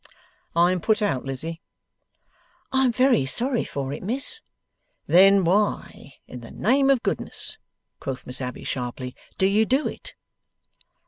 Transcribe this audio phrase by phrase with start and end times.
[0.55, 1.61] I am put out, Lizzie.'
[2.71, 4.41] 'I am very sorry for it, Miss.'
[5.05, 7.59] 'Then why, in the name of Goodness,'
[7.99, 10.15] quoth Miss Abbey, sharply, 'do you do it?